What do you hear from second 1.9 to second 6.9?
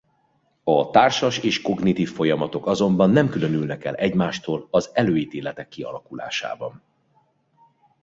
folyamatok azonban nem különülnek el egymástól az előítéletek kialakulásában.